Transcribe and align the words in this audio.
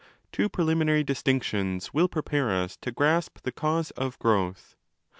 Two 0.31 0.49
preliminary 0.49 1.03
distinctions 1.03 1.93
will 1.93 2.07
prepare 2.07 2.49
us 2.49 2.75
to 2.77 2.91
grasp 2.91 3.41
the 3.43 3.51
cause 3.51 3.91
of 3.91 4.17
growth. 4.17 4.75